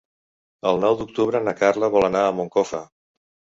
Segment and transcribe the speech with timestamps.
[0.69, 2.83] El nou d'octubre na Carla vol anar a Moncofa.